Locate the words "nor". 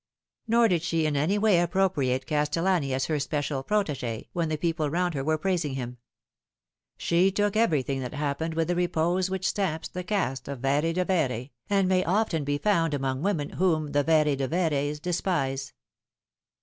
0.47-0.67